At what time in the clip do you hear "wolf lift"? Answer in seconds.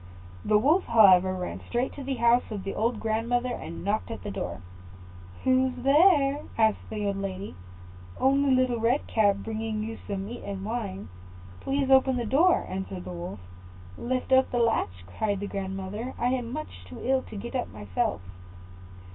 13.13-14.31